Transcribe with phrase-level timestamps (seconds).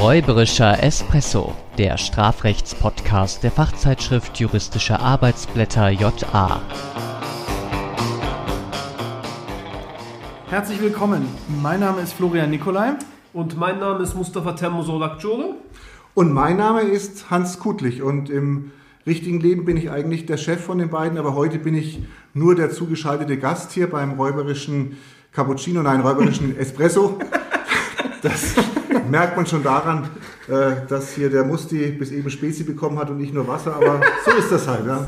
[0.00, 6.62] Räuberischer Espresso, der Strafrechtspodcast der Fachzeitschrift Juristische Arbeitsblätter JA.
[10.50, 11.26] Herzlich willkommen.
[11.60, 12.92] Mein Name ist Florian Nikolai.
[13.32, 15.56] Und mein Name ist Mustafa Termosolak-Jole.
[16.14, 18.70] Und mein Name ist Hans Kutlich und im
[19.04, 21.98] richtigen Leben bin ich eigentlich der Chef von den beiden, aber heute bin ich
[22.34, 24.96] nur der zugeschaltete Gast hier beim räuberischen
[25.32, 27.18] Cappuccino, nein, räuberischen Espresso.
[28.20, 28.54] Das
[29.10, 30.08] merkt man schon daran,
[30.48, 34.00] äh, dass hier der Musti bis eben Spezi bekommen hat und nicht nur Wasser, aber
[34.24, 34.86] so ist das halt.
[34.86, 35.06] Ja.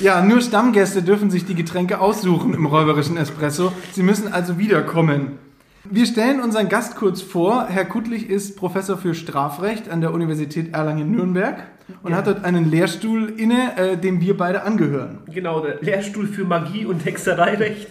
[0.00, 3.72] Ja, nur Stammgäste dürfen sich die Getränke aussuchen im räuberischen Espresso.
[3.92, 5.38] Sie müssen also wiederkommen.
[5.84, 7.66] Wir stellen unseren Gast kurz vor.
[7.68, 11.56] Herr Kuttlich ist Professor für Strafrecht an der Universität Erlangen-Nürnberg
[12.02, 12.18] und Ja.
[12.18, 15.18] hat dort einen Lehrstuhl inne, äh, dem wir beide angehören.
[15.32, 17.88] Genau, der Lehrstuhl für Magie und Hexereirecht.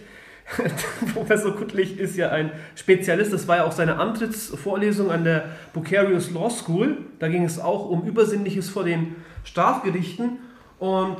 [1.13, 3.31] Professor Kuttlich ist ja ein Spezialist.
[3.33, 6.97] Das war ja auch seine Antrittsvorlesung an der Bucerius Law School.
[7.19, 10.39] Da ging es auch um Übersinnliches vor den Strafgerichten.
[10.79, 11.17] Und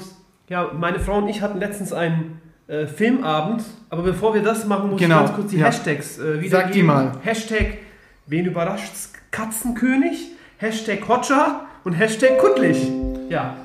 [0.49, 3.63] ja, meine Frau und ich hatten letztens einen äh, Filmabend.
[3.89, 5.67] Aber bevor wir das machen, muss Genau, ich ganz kurz die ja.
[5.67, 6.49] Hashtags äh, wiedergeben.
[6.49, 7.11] Sag die mal.
[7.21, 7.77] Hashtag
[8.27, 10.31] Wen überrascht's Katzenkönig?
[10.57, 12.89] Hashtag Hotscha und Hashtag Kuttlich.
[13.29, 13.55] Ja,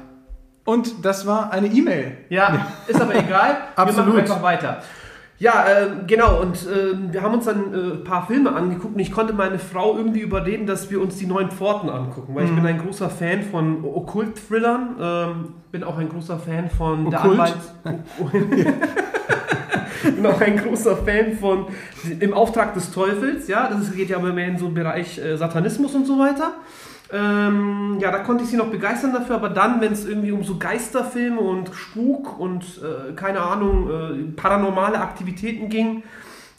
[0.64, 2.16] Und das war eine E-Mail.
[2.30, 3.58] ja, ist aber egal.
[3.76, 4.06] Absolut.
[4.06, 4.82] Wir machen einfach weiter.
[5.38, 6.40] Ja, äh, genau.
[6.40, 9.58] Und äh, wir haben uns dann äh, ein paar Filme angeguckt und ich konnte meine
[9.58, 12.56] Frau irgendwie überreden, dass wir uns die neuen Pforten angucken, weil ich Mhm.
[12.56, 14.96] bin ein großer Fan von Okkult-Thrillern.
[14.98, 17.40] Ähm, bin auch ein großer Fan von der Okkult?
[17.84, 18.00] Anwalt.
[20.16, 21.66] bin auch ein großer Fan von
[22.20, 23.48] Im Auftrag des Teufels.
[23.48, 26.52] Ja, das geht ja aber mehr in so einen Bereich äh, Satanismus und so weiter.
[27.12, 30.42] Ähm, ja, da konnte ich sie noch begeistern dafür, aber dann, wenn es irgendwie um
[30.42, 36.02] so Geisterfilme und Spuk und äh, keine Ahnung, äh, paranormale Aktivitäten ging,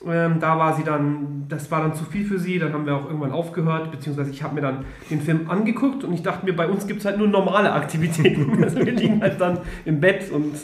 [0.05, 2.95] ähm, da war sie dann, das war dann zu viel für sie, dann haben wir
[2.95, 6.55] auch irgendwann aufgehört, beziehungsweise ich habe mir dann den Film angeguckt und ich dachte mir,
[6.55, 8.57] bei uns gibt es halt nur normale Aktivitäten.
[8.63, 10.55] Also wir liegen halt dann im Bett und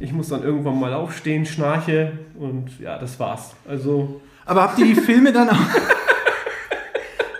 [0.00, 3.54] ich muss dann irgendwann mal aufstehen, schnarche und ja, das war's.
[3.68, 5.95] Also Aber habt ihr die Filme dann auch?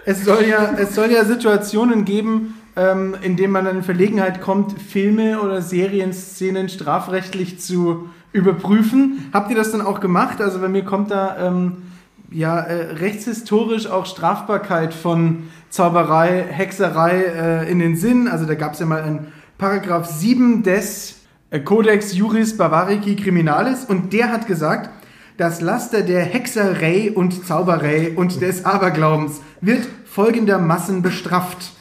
[0.06, 4.40] Es, soll ja, es soll ja Situationen geben, ähm, in denen man dann in Verlegenheit
[4.40, 9.28] kommt, Filme oder Serienszenen strafrechtlich zu überprüfen.
[9.32, 10.40] Habt ihr das dann auch gemacht?
[10.40, 11.82] Also bei mir kommt da ähm,
[12.30, 18.28] ja äh, rechtshistorisch auch Strafbarkeit von Zauberei, Hexerei äh, in den Sinn.
[18.28, 21.16] Also da gab es ja mal einen Paragraph 7 des
[21.50, 24.90] äh, Codex Juris Bavarici Criminalis und der hat gesagt,
[25.36, 31.72] das Laster der Hexerei und Zauberei und des Aberglaubens wird folgendermaßen bestraft.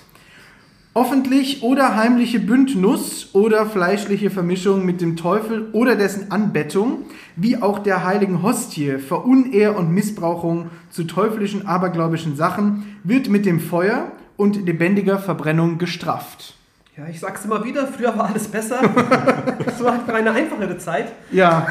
[0.93, 6.99] Offentlich oder heimliche Bündnuss oder fleischliche Vermischung mit dem Teufel oder dessen Anbettung,
[7.35, 13.59] wie auch der heiligen Hostie, Verunehr und Missbrauchung zu teuflischen abergläubischen Sachen, wird mit dem
[13.59, 16.55] Feuer und lebendiger Verbrennung gestraft.
[16.97, 18.79] Ja, ich sag's immer wieder, früher war alles besser.
[19.67, 21.11] Es war einfach eine einfachere Zeit.
[21.29, 21.67] Ja,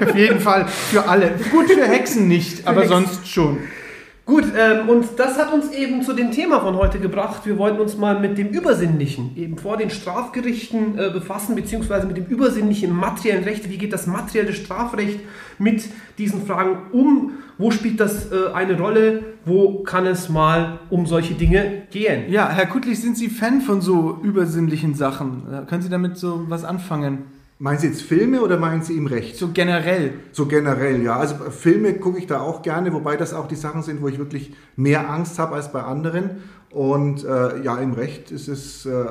[0.00, 1.30] auf jeden Fall für alle.
[1.52, 3.06] Gut für Hexen nicht, aber Hexen.
[3.06, 3.58] sonst schon.
[4.28, 7.46] Gut, ähm, und das hat uns eben zu dem Thema von heute gebracht.
[7.46, 12.18] Wir wollten uns mal mit dem Übersinnlichen eben vor den Strafgerichten äh, befassen, beziehungsweise mit
[12.18, 13.70] dem Übersinnlichen materiellen Recht.
[13.70, 15.20] Wie geht das materielle Strafrecht
[15.58, 15.84] mit
[16.18, 17.38] diesen Fragen um?
[17.56, 19.22] Wo spielt das äh, eine Rolle?
[19.46, 22.30] Wo kann es mal um solche Dinge gehen?
[22.30, 25.44] Ja, Herr Kuttlich, sind Sie Fan von so übersinnlichen Sachen?
[25.50, 27.37] Äh, Können Sie damit so was anfangen?
[27.60, 29.36] Meinen Sie jetzt Filme oder meinen Sie im Recht?
[29.36, 30.14] So generell.
[30.30, 31.16] So generell, ja.
[31.16, 34.06] Also äh, Filme gucke ich da auch gerne, wobei das auch die Sachen sind, wo
[34.08, 36.42] ich wirklich mehr Angst habe als bei anderen.
[36.70, 39.06] Und äh, ja, im Recht ist es, äh,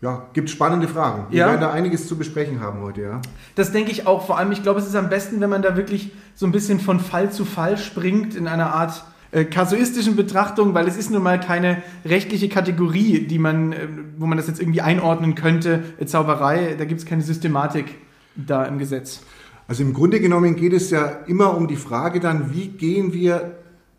[0.00, 1.26] ja, gibt spannende Fragen.
[1.30, 1.46] Wir Ja.
[1.48, 3.20] werden da einiges zu besprechen haben heute, ja.
[3.54, 4.26] Das denke ich auch.
[4.26, 6.80] Vor allem, ich glaube, es ist am besten, wenn man da wirklich so ein bisschen
[6.80, 9.04] von Fall zu Fall springt in einer Art
[9.34, 14.26] äh, kasuistischen Betrachtung, weil es ist nun mal keine rechtliche Kategorie, die man, äh, wo
[14.26, 15.82] man das jetzt irgendwie einordnen könnte.
[15.98, 17.96] Äh, Zauberei, da gibt es keine Systematik
[18.36, 19.22] da im Gesetz.
[19.66, 23.58] Also im Grunde genommen geht es ja immer um die Frage dann, wie gehen wir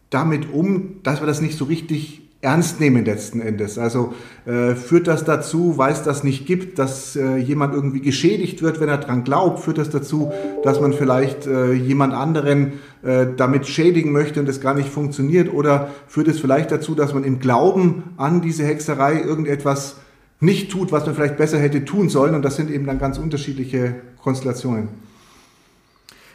[0.10, 3.78] damit um, dass wir das nicht so richtig ernst nehmen letzten Endes.
[3.78, 4.14] Also
[4.46, 8.80] äh, führt das dazu, weil es das nicht gibt, dass äh, jemand irgendwie geschädigt wird,
[8.80, 9.60] wenn er dran glaubt?
[9.60, 10.32] Führt das dazu,
[10.64, 15.52] dass man vielleicht äh, jemand anderen äh, damit schädigen möchte und das gar nicht funktioniert?
[15.52, 19.98] Oder führt es vielleicht dazu, dass man im Glauben an diese Hexerei irgendetwas
[20.40, 22.36] nicht tut, was man vielleicht besser hätte tun sollen?
[22.36, 24.90] Und das sind eben dann ganz unterschiedliche Konstellationen.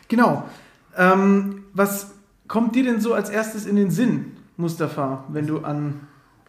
[0.09, 0.45] Genau.
[0.99, 2.09] Ähm, was
[2.49, 6.01] kommt dir denn so als erstes in den Sinn, Mustafa, wenn du an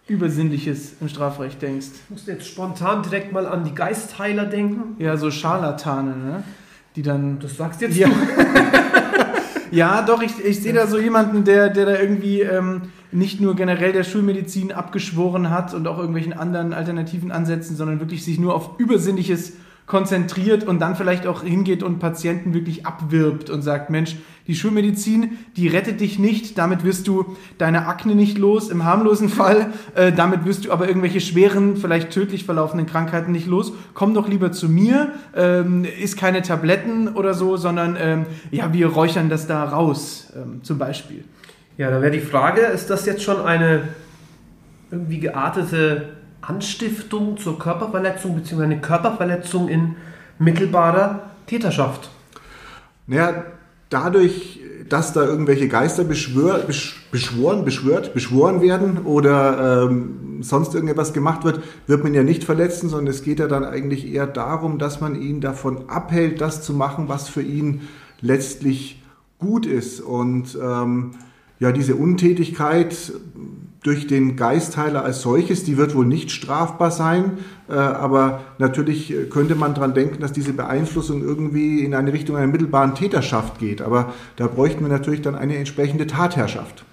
[0.08, 1.88] Übersinnliches im Strafrecht denkst?
[2.06, 4.96] Ich musste jetzt spontan direkt mal an die Geistheiler denken.
[5.00, 6.44] Ja, so Scharlatane, ne?
[6.96, 7.40] Die dann.
[7.40, 8.08] Das sagst jetzt Ja.
[8.10, 8.14] du.
[9.72, 12.82] Ja, doch, ich, ich sehe da so jemanden, der, der da irgendwie ähm,
[13.14, 18.26] nicht nur generell der Schulmedizin abgeschworen hat und auch irgendwelchen anderen alternativen Ansätzen, sondern wirklich
[18.26, 19.54] sich nur auf Übersinnliches
[19.92, 24.16] konzentriert und dann vielleicht auch hingeht und Patienten wirklich abwirbt und sagt, Mensch,
[24.48, 29.28] die Schulmedizin, die rettet dich nicht, damit wirst du deine Akne nicht los, im harmlosen
[29.28, 33.74] Fall, äh, damit wirst du aber irgendwelche schweren, vielleicht tödlich verlaufenden Krankheiten nicht los.
[33.94, 38.88] Komm doch lieber zu mir, ähm, isst keine Tabletten oder so, sondern ähm, ja, wir
[38.88, 41.26] räuchern das da raus, ähm, zum Beispiel.
[41.78, 43.90] Ja, dann wäre die Frage, ist das jetzt schon eine
[44.90, 48.64] irgendwie geartete Anstiftung zur Körperverletzung bzw.
[48.64, 49.96] eine Körperverletzung in
[50.40, 52.10] mittelbarer Täterschaft?
[53.08, 53.46] Naja,
[53.90, 54.60] dadurch,
[54.90, 61.44] dass da irgendwelche Geister beschwör, besch, beschworen, beschwört, beschworen werden oder ähm, sonst irgendetwas gemacht
[61.44, 65.02] wird, wird man ja nicht verletzen, sondern es geht ja dann eigentlich eher darum, dass
[65.02, 67.82] man ihn davon abhält, das zu machen, was für ihn
[68.22, 69.02] letztlich
[69.40, 70.00] gut ist.
[70.02, 71.12] Und ähm,
[71.60, 73.14] ja, diese Untätigkeit
[73.84, 79.56] durch den Geistheiler als solches, die wird wohl nicht strafbar sein, äh, aber natürlich könnte
[79.56, 83.82] man daran denken, dass diese Beeinflussung irgendwie in eine Richtung einer mittelbaren Täterschaft geht.
[83.82, 86.84] Aber da bräuchten wir natürlich dann eine entsprechende Tatherrschaft.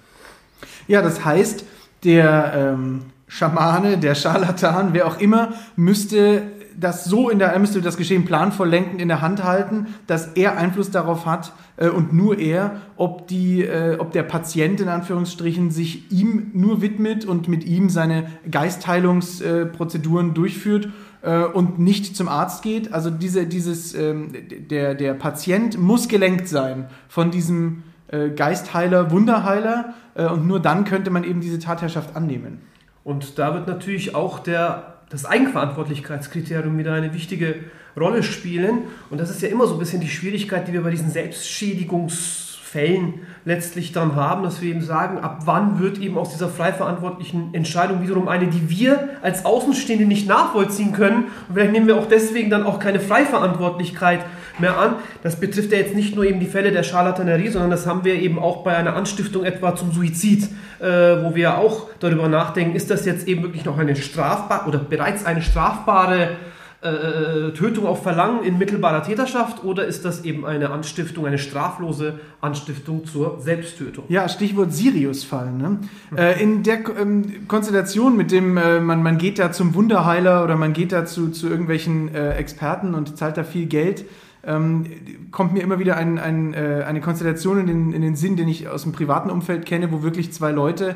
[0.87, 1.63] Ja, das heißt,
[2.03, 6.41] der ähm, Schamane, der Scharlatan, wer auch immer, müsste
[6.77, 10.33] das so in der, er müsste das Geschehen planvoll lenkend in der Hand halten, dass
[10.33, 14.89] er Einfluss darauf hat äh, und nur er, ob, die, äh, ob der Patient in
[14.89, 20.89] Anführungsstrichen sich ihm nur widmet und mit ihm seine Geistheilungsprozeduren äh, durchführt
[21.21, 22.93] äh, und nicht zum Arzt geht.
[22.93, 24.33] Also diese, dieses, ähm,
[24.69, 30.85] der, der Patient muss gelenkt sein von diesem äh, Geistheiler, Wunderheiler äh, und nur dann
[30.85, 32.61] könnte man eben diese Tatherrschaft annehmen.
[33.03, 37.55] Und da wird natürlich auch der das Eigenverantwortlichkeitskriterium wieder eine wichtige
[37.97, 38.83] Rolle spielen.
[39.09, 43.21] Und das ist ja immer so ein bisschen die Schwierigkeit, die wir bei diesen Selbstschädigungsfällen
[43.45, 47.51] letztlich dann haben, dass wir eben sagen, ab wann wird eben aus dieser frei verantwortlichen
[47.53, 51.25] Entscheidung wiederum eine, die wir als Außenstehende nicht nachvollziehen können.
[51.47, 54.23] Und vielleicht nehmen wir auch deswegen dann auch keine Freiverantwortlichkeit
[54.59, 54.95] mehr an.
[55.23, 58.15] Das betrifft ja jetzt nicht nur eben die Fälle der Charlatanerie, sondern das haben wir
[58.15, 60.85] eben auch bei einer Anstiftung etwa zum Suizid, äh,
[61.23, 65.25] wo wir auch darüber nachdenken, ist das jetzt eben wirklich noch eine strafbare oder bereits
[65.25, 66.37] eine strafbare
[66.81, 72.19] äh, Tötung auf Verlangen in mittelbarer Täterschaft oder ist das eben eine Anstiftung, eine straflose
[72.39, 74.05] Anstiftung zur Selbsttötung?
[74.07, 75.51] Ja, Stichwort Sirius-Fall.
[75.51, 75.79] Ne?
[76.15, 80.55] Äh, in der ähm, Konstellation mit dem, äh, man, man geht da zum Wunderheiler oder
[80.55, 84.05] man geht da zu, zu irgendwelchen äh, Experten und zahlt da viel Geld
[84.43, 84.85] ähm,
[85.31, 88.47] kommt mir immer wieder ein, ein, äh, eine Konstellation in den, in den Sinn, den
[88.47, 90.95] ich aus dem privaten Umfeld kenne, wo wirklich zwei Leute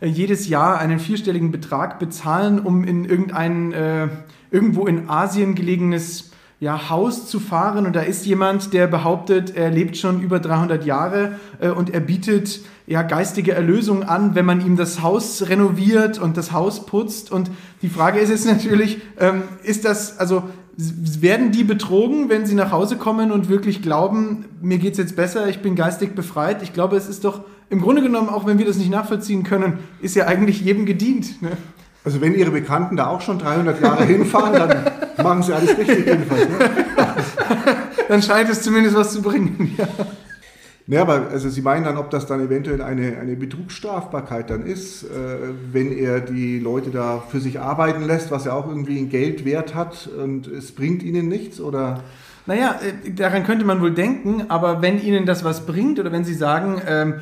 [0.00, 4.08] äh, jedes Jahr einen vierstelligen Betrag bezahlen, um in irgendein äh,
[4.50, 9.70] irgendwo in Asien gelegenes ja, Haus zu fahren und da ist jemand, der behauptet, er
[9.70, 14.60] lebt schon über 300 Jahre äh, und er bietet ja geistige Erlösung an, wenn man
[14.64, 17.32] ihm das Haus renoviert und das Haus putzt.
[17.32, 17.50] Und
[17.80, 20.42] die Frage ist jetzt natürlich, ähm, ist das, also
[21.20, 25.16] werden die betrogen, wenn sie nach Hause kommen und wirklich glauben, mir geht es jetzt
[25.16, 26.62] besser, ich bin geistig befreit?
[26.62, 29.78] Ich glaube, es ist doch im Grunde genommen, auch wenn wir das nicht nachvollziehen können,
[30.00, 31.40] ist ja eigentlich jedem gedient.
[31.42, 31.50] Ne?
[32.04, 36.06] Also wenn Ihre Bekannten da auch schon 300 Jahre hinfahren, dann machen Sie alles richtig
[36.06, 36.48] jedenfalls.
[36.48, 36.56] Ne?
[38.08, 39.74] dann scheint es zumindest was zu bringen.
[39.76, 39.86] Ja.
[40.90, 45.04] Ja, aber also Sie meinen dann, ob das dann eventuell eine, eine Betrugsstrafbarkeit dann ist,
[45.04, 45.06] äh,
[45.70, 49.44] wenn er die Leute da für sich arbeiten lässt, was ja auch irgendwie ein Geld
[49.44, 52.02] wert hat und es bringt ihnen nichts oder?
[52.46, 56.24] Naja, äh, daran könnte man wohl denken, aber wenn ihnen das was bringt oder wenn
[56.24, 57.14] sie sagen, ähm,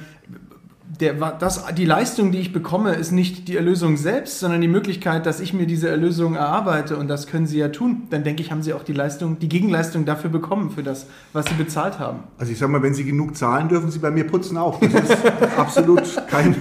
[1.01, 5.27] der, das, die Leistung, die ich bekomme, ist nicht die Erlösung selbst, sondern die Möglichkeit,
[5.27, 8.05] dass ich mir diese Erlösung erarbeite und das können sie ja tun.
[8.11, 11.47] Dann denke ich, haben sie auch die Leistung, die Gegenleistung dafür bekommen, für das, was
[11.47, 12.21] sie bezahlt haben.
[12.39, 14.81] Also ich sage mal, wenn sie genug zahlen, dürfen sie bei mir putzen auch.
[14.81, 16.57] Das ist absolut kein,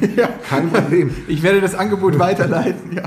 [0.48, 1.12] kein Problem.
[1.28, 3.04] Ich werde das Angebot weiterleiten, ja.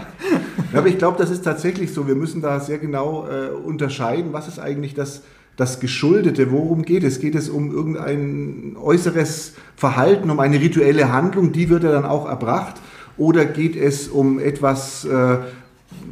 [0.73, 2.09] ja aber ich glaube, das ist tatsächlich so.
[2.09, 5.23] Wir müssen da sehr genau äh, unterscheiden, was ist eigentlich das
[5.57, 7.21] das Geschuldete, worum geht es?
[7.21, 12.29] Geht es um irgendein äußeres Verhalten, um eine rituelle Handlung, die wird ja dann auch
[12.29, 12.77] erbracht?
[13.17, 15.39] Oder geht es um etwas, äh,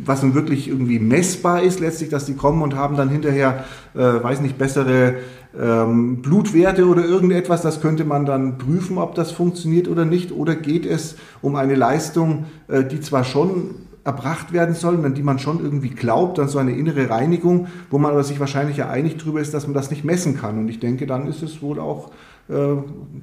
[0.04, 3.64] was nun wirklich irgendwie messbar ist, letztlich, dass die kommen und haben dann hinterher,
[3.95, 5.14] äh, weiß nicht, bessere
[5.59, 10.33] ähm, Blutwerte oder irgendetwas, das könnte man dann prüfen, ob das funktioniert oder nicht.
[10.33, 13.75] Oder geht es um eine Leistung, äh, die zwar schon
[14.08, 17.98] erbracht werden sollen, an die man schon irgendwie glaubt, dann so eine innere Reinigung, wo
[17.98, 20.58] man aber sich wahrscheinlich ja einig darüber ist, dass man das nicht messen kann.
[20.58, 22.10] Und ich denke, dann ist es wohl auch
[22.48, 22.76] äh,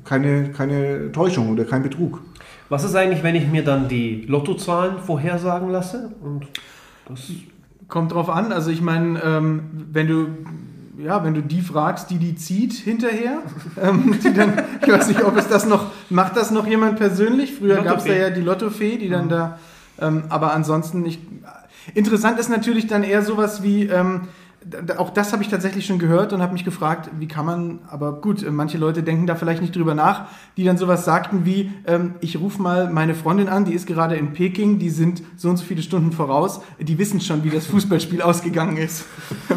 [0.04, 2.22] keine, keine Täuschung oder kein Betrug.
[2.70, 6.12] Was ist eigentlich, wenn ich mir dann die Lottozahlen vorhersagen lasse?
[6.22, 6.48] Und
[7.08, 7.32] das
[7.88, 8.52] Kommt drauf an.
[8.52, 9.62] Also ich meine, ähm,
[9.92, 10.28] wenn du
[10.98, 13.40] ja, wenn du die fragst, die die zieht hinterher,
[13.82, 17.54] ähm, die dann, ich weiß nicht, ob es das noch, macht das noch jemand persönlich?
[17.54, 19.60] Früher gab es da ja die Lottofee, die dann da,
[20.00, 21.22] ähm, aber ansonsten nicht.
[21.94, 24.22] Interessant ist natürlich dann eher sowas wie, ähm,
[24.98, 28.14] auch das habe ich tatsächlich schon gehört und habe mich gefragt, wie kann man, aber
[28.14, 31.72] gut, äh, manche Leute denken da vielleicht nicht drüber nach, die dann sowas sagten wie,
[31.86, 35.50] ähm, ich rufe mal meine Freundin an, die ist gerade in Peking, die sind so
[35.50, 39.06] und so viele Stunden voraus, die wissen schon, wie das Fußballspiel ausgegangen ist.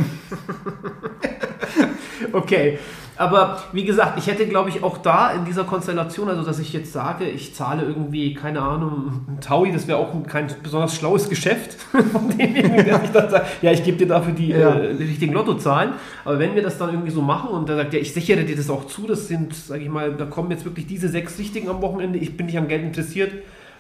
[2.33, 2.78] okay,
[3.19, 6.73] aber wie gesagt, ich hätte, glaube ich, auch da in dieser Konstellation, also dass ich
[6.73, 10.95] jetzt sage, ich zahle irgendwie, keine Ahnung, ein Taui, das wäre auch ein, kein besonders
[10.95, 11.75] schlaues Geschäft
[12.13, 14.71] von demjenigen, der sich dann sagt, ja, ich gebe dir dafür die, ja.
[14.71, 15.95] äh, richtigen Lottozahlen.
[16.25, 18.55] Aber wenn wir das dann irgendwie so machen und der sagt, ja, ich sichere dir
[18.55, 21.69] das auch zu, das sind, sage ich mal, da kommen jetzt wirklich diese sechs Richtigen
[21.69, 23.33] am Wochenende, ich bin nicht an Geld interessiert,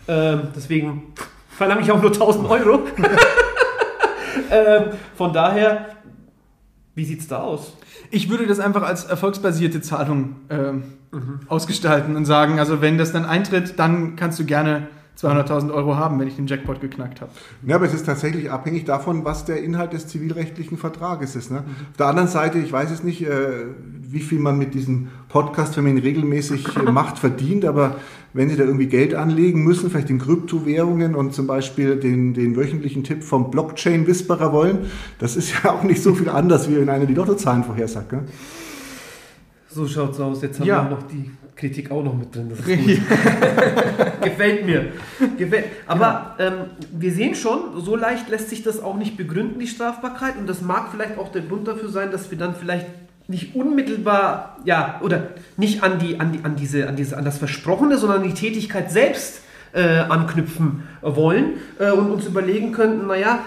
[0.08, 1.12] äh, deswegen
[1.48, 2.80] verlange ich auch nur 1000 Euro.
[4.50, 4.80] äh,
[5.16, 5.86] von daher,
[6.98, 7.72] wie sieht es da aus?
[8.10, 11.40] Ich würde das einfach als erfolgsbasierte Zahlung äh, mhm.
[11.46, 14.88] ausgestalten und sagen, also wenn das dann eintritt, dann kannst du gerne
[15.20, 17.32] 200.000 Euro haben, wenn ich den Jackpot geknackt habe.
[17.66, 21.50] Ja, aber es ist tatsächlich abhängig davon, was der Inhalt des zivilrechtlichen Vertrages ist.
[21.50, 21.64] Ne?
[21.66, 21.86] Mhm.
[21.90, 23.66] Auf der anderen Seite, ich weiß es nicht, äh,
[24.00, 27.96] wie viel man mit diesem Podcast, wenn man ihn regelmäßig äh, macht, verdient, aber
[28.32, 32.54] wenn Sie da irgendwie Geld anlegen müssen, vielleicht in Kryptowährungen und zum Beispiel den, den
[32.54, 34.86] wöchentlichen Tipp vom Blockchain-Whisperer wollen,
[35.18, 38.12] das ist ja auch nicht so viel anders, wie wenn einer die Lottozahlen vorhersagt.
[38.12, 38.24] Ne?
[39.68, 40.42] So schaut's aus.
[40.42, 40.84] Jetzt haben ja.
[40.84, 42.48] wir noch die Kritik auch noch mit drin.
[42.48, 42.86] Das ist gut.
[44.22, 44.92] Gefällt mir.
[45.36, 45.66] Gefällt.
[45.86, 46.52] Aber ähm,
[46.92, 50.36] wir sehen schon, so leicht lässt sich das auch nicht begründen, die Strafbarkeit.
[50.38, 52.86] Und das mag vielleicht auch der Grund dafür sein, dass wir dann vielleicht
[53.26, 57.36] nicht unmittelbar, ja, oder nicht an, die, an, die, an, diese, an, diese, an das
[57.36, 59.42] Versprochene, sondern an die Tätigkeit selbst
[59.74, 63.40] äh, anknüpfen wollen äh, und uns überlegen könnten, naja,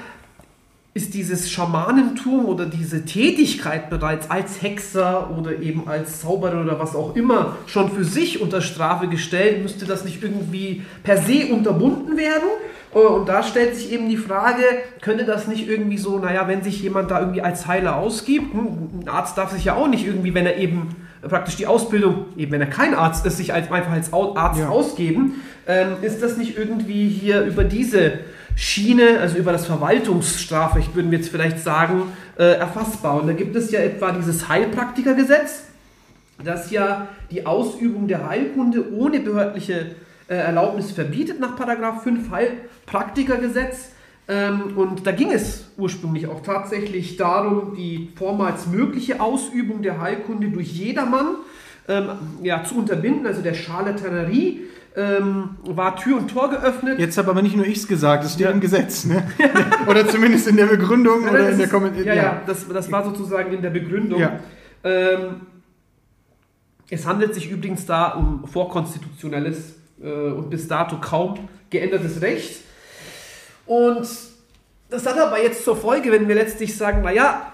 [0.93, 6.95] ist dieses Schamanentum oder diese Tätigkeit bereits als Hexer oder eben als Zauberer oder was
[6.95, 12.17] auch immer schon für sich unter Strafe gestellt, müsste das nicht irgendwie per se unterbunden
[12.17, 12.49] werden?
[12.93, 14.63] Äh, und da stellt sich eben die Frage,
[14.99, 19.01] könnte das nicht irgendwie so, naja, wenn sich jemand da irgendwie als Heiler ausgibt, hm,
[19.01, 20.89] ein Arzt darf sich ja auch nicht irgendwie, wenn er eben
[21.21, 24.67] praktisch die Ausbildung, eben wenn er kein Arzt ist, sich als, einfach als Arzt ja.
[24.67, 28.19] ausgeben, ähm, ist das nicht irgendwie hier über diese
[28.55, 32.03] Schiene, also über das Verwaltungsstrafrecht, würden wir jetzt vielleicht sagen,
[32.37, 33.21] äh, erfassbar.
[33.21, 35.63] Und da gibt es ja etwa dieses Heilpraktikergesetz,
[36.43, 39.95] das ja die Ausübung der Heilkunde ohne behördliche
[40.27, 43.91] äh, Erlaubnis verbietet nach Paragraph 5 Heilpraktikergesetz.
[44.27, 50.49] Ähm, und da ging es ursprünglich auch tatsächlich darum, die vormals mögliche Ausübung der Heilkunde
[50.49, 51.35] durch jedermann
[51.87, 52.09] ähm,
[52.43, 54.61] ja, zu unterbinden, also der Charlatanerie
[54.95, 56.99] ähm, war Tür und Tor geöffnet.
[56.99, 58.51] Jetzt habe aber nicht nur ich es gesagt, das steht ja.
[58.51, 59.05] im Gesetz.
[59.05, 59.23] Ne?
[59.87, 62.03] oder zumindest in der Begründung ja, oder in der Kommentar.
[62.03, 64.19] Ja, ja, das, das war sozusagen in der Begründung.
[64.19, 64.39] Ja.
[64.83, 65.41] Ähm,
[66.89, 72.61] es handelt sich übrigens da um vorkonstitutionelles äh, und bis dato kaum geändertes Recht.
[73.65, 74.07] Und
[74.89, 77.53] das hat aber jetzt zur Folge, wenn wir letztlich sagen, naja,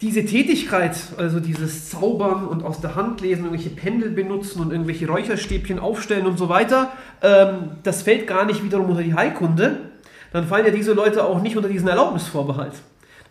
[0.00, 5.08] diese Tätigkeit, also dieses Zaubern und aus der Hand lesen, irgendwelche Pendel benutzen und irgendwelche
[5.08, 9.80] Räucherstäbchen aufstellen und so weiter, ähm, das fällt gar nicht wiederum unter die Heilkunde,
[10.32, 12.74] dann fallen ja diese Leute auch nicht unter diesen Erlaubnisvorbehalt.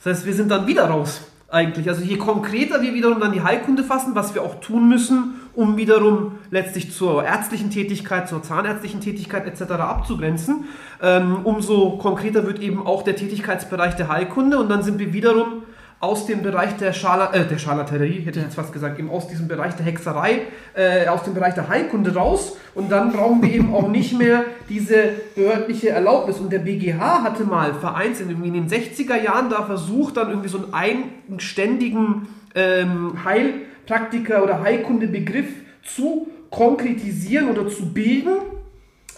[0.03, 1.87] Das heißt, wir sind dann wieder raus eigentlich.
[1.87, 5.77] Also je konkreter wir wiederum dann die Heilkunde fassen, was wir auch tun müssen, um
[5.77, 9.71] wiederum letztlich zur ärztlichen Tätigkeit, zur zahnärztlichen Tätigkeit etc.
[9.71, 10.65] abzugrenzen,
[11.01, 15.63] ähm, umso konkreter wird eben auch der Tätigkeitsbereich der Heilkunde und dann sind wir wiederum
[15.99, 19.27] aus dem Bereich der, Schala, äh, der Scharlatanerie, hätte ich jetzt fast gesagt, eben aus
[19.27, 20.41] diesem Bereich der Hexerei,
[20.75, 24.43] äh, aus dem Bereich der Heilkunde raus und dann brauchen wir eben auch nicht mehr
[24.69, 26.37] diese behördliche Erlaubnis.
[26.37, 30.49] Und der BGH hatte mal vereinzelt irgendwie in den 60er Jahren da versucht, dann irgendwie
[30.49, 35.47] so einen eigenständigen ähm, Heilpraktiker oder Heilkundebegriff
[35.83, 38.37] zu konkretisieren oder zu bilden.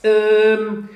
[0.04, 0.88] Ähm,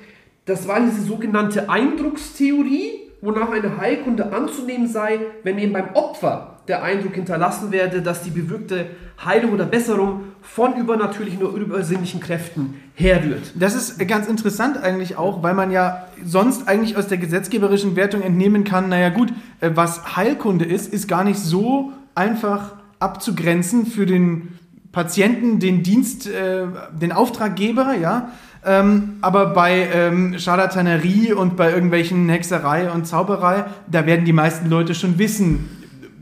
[0.46, 6.84] das war diese sogenannte Eindruckstheorie wonach eine Heilkunde anzunehmen sei, wenn eben beim Opfer der
[6.84, 8.88] Eindruck hinterlassen werde, dass die bewirkte
[9.24, 13.54] Heilung oder Besserung von übernatürlichen oder übersinnlichen Kräften herrührt.
[13.56, 18.22] Das ist ganz interessant eigentlich auch, weil man ja sonst eigentlich aus der gesetzgeberischen Wertung
[18.22, 24.06] entnehmen kann, naja gut, äh, was Heilkunde ist, ist gar nicht so einfach abzugrenzen für
[24.06, 24.60] den
[24.92, 28.30] Patienten, den Dienst, äh, den Auftraggeber, ja,
[28.66, 34.70] ähm, aber bei ähm, Scharlatanerie und bei irgendwelchen Hexerei und Zauberei, da werden die meisten
[34.70, 35.70] Leute schon wissen,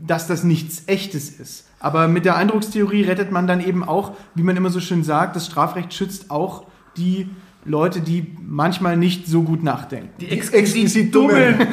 [0.04, 1.66] dass das nichts Echtes ist.
[1.78, 5.36] Aber mit der Eindruckstheorie rettet man dann eben auch, wie man immer so schön sagt,
[5.36, 7.28] das Strafrecht schützt auch die
[7.64, 10.10] Leute, die manchmal nicht so gut nachdenken.
[10.20, 11.54] Die exquisit Dummen.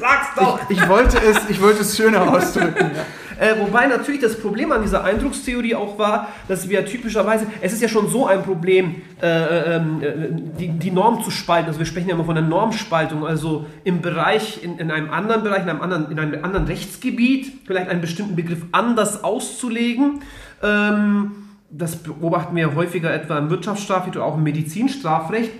[0.00, 2.90] Sag's Ich, ich, wollte es, ich wollte es schöner ausdrücken.
[2.94, 3.04] Ja.
[3.38, 7.82] Äh, wobei natürlich das Problem an dieser Eindruckstheorie auch war, dass wir typischerweise, es ist
[7.82, 10.14] ja schon so ein Problem, äh, ähm, äh,
[10.58, 11.68] die, die, Norm zu spalten.
[11.68, 15.42] Also wir sprechen ja immer von einer Normspaltung, also im Bereich, in, in einem anderen
[15.42, 20.22] Bereich, in einem anderen, in einem anderen Rechtsgebiet, vielleicht einen bestimmten Begriff anders auszulegen.
[20.62, 21.32] Ähm,
[21.70, 25.50] das beobachten wir häufiger etwa im Wirtschaftsstrafrecht oder auch im Medizinstrafrecht.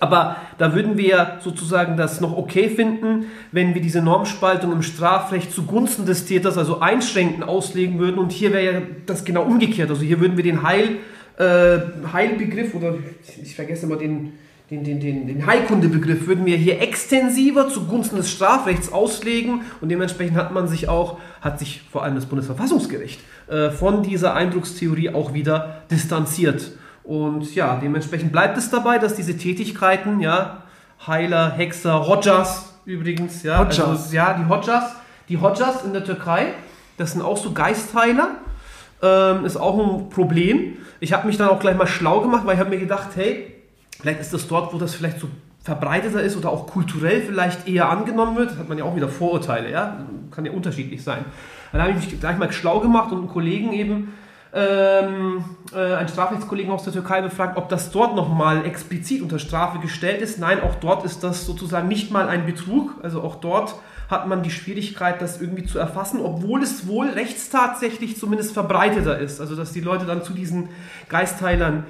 [0.00, 5.52] Aber da würden wir sozusagen das noch okay finden, wenn wir diese Normspaltung im Strafrecht
[5.52, 8.18] zugunsten des Täters, also einschränkend auslegen würden.
[8.18, 9.90] Und hier wäre ja das genau umgekehrt.
[9.90, 10.98] Also hier würden wir den Heil,
[11.38, 11.78] äh,
[12.12, 12.96] Heilbegriff oder
[13.40, 14.32] ich vergesse mal den,
[14.70, 19.62] den, den, den, den Heilkundebegriff, würden wir hier extensiver zugunsten des Strafrechts auslegen.
[19.80, 24.34] Und dementsprechend hat man sich auch, hat sich vor allem das Bundesverfassungsgericht äh, von dieser
[24.34, 26.72] Eindruckstheorie auch wieder distanziert.
[27.04, 30.62] Und ja, dementsprechend bleibt es dabei, dass diese Tätigkeiten, ja,
[31.06, 33.86] Heiler, Hexer, Hodjas übrigens, ja, Hodjas.
[33.86, 34.96] Also, ja, die Hodjas,
[35.28, 36.54] die Hodjas in der Türkei,
[36.96, 38.36] das sind auch so Geistheiler,
[39.02, 40.78] ähm, ist auch ein Problem.
[41.00, 43.52] Ich habe mich dann auch gleich mal schlau gemacht, weil ich habe mir gedacht, hey,
[44.00, 45.28] vielleicht ist das dort, wo das vielleicht so
[45.62, 49.70] verbreiteter ist oder auch kulturell vielleicht eher angenommen wird, hat man ja auch wieder Vorurteile,
[49.70, 49.98] ja,
[50.30, 51.24] kann ja unterschiedlich sein.
[51.72, 54.14] Dann habe ich mich gleich mal schlau gemacht und einen Kollegen eben
[54.54, 55.44] ähm,
[55.74, 60.22] äh, einen Strafrechtskollegen aus der Türkei befragt, ob das dort nochmal explizit unter Strafe gestellt
[60.22, 60.38] ist.
[60.38, 62.94] Nein, auch dort ist das sozusagen nicht mal ein Betrug.
[63.02, 63.74] Also auch dort
[64.08, 69.40] hat man die Schwierigkeit, das irgendwie zu erfassen, obwohl es wohl rechtstatsächlich zumindest verbreiteter ist.
[69.40, 70.68] Also dass die Leute dann zu diesen
[71.08, 71.84] Geistheilern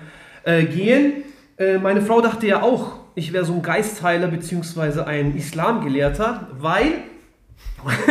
[0.45, 1.25] äh, gehen.
[1.59, 5.03] Äh, meine Frau dachte ja auch, ich wäre so ein Geistheiler bzw.
[5.03, 6.93] ein Islamgelehrter, weil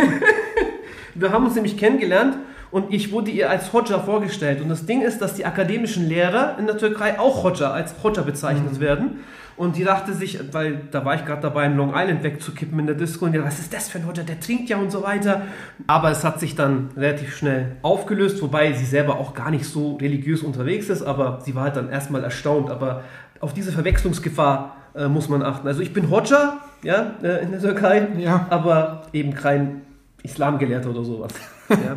[1.14, 2.36] wir haben uns nämlich kennengelernt
[2.74, 4.60] und ich wurde ihr als Hodja vorgestellt.
[4.60, 8.24] Und das Ding ist, dass die akademischen Lehrer in der Türkei auch Hodja als Hodja
[8.24, 8.80] bezeichnet mhm.
[8.80, 9.10] werden.
[9.56, 12.86] Und die dachte sich, weil da war ich gerade dabei, in Long Island wegzukippen in
[12.86, 14.90] der Disco, und die dachte, was ist das für ein Hodja, der trinkt ja und
[14.90, 15.42] so weiter.
[15.86, 19.94] Aber es hat sich dann relativ schnell aufgelöst, wobei sie selber auch gar nicht so
[19.94, 22.72] religiös unterwegs ist, aber sie war halt dann erstmal erstaunt.
[22.72, 23.04] Aber
[23.38, 25.68] auf diese Verwechslungsgefahr äh, muss man achten.
[25.68, 28.48] Also ich bin Hodja, ja, äh, in der Türkei, ja.
[28.50, 29.82] aber eben kein
[30.24, 31.30] Islamgelehrter oder sowas.
[31.70, 31.96] Ja.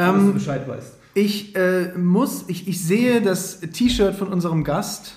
[0.00, 0.94] Ähm, du Bescheid weißt.
[1.14, 5.14] Ich äh, muss, ich, ich sehe das T-Shirt von unserem Gast.